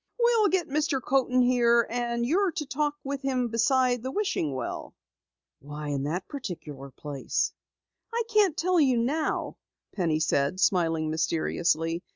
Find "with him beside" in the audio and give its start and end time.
3.03-4.01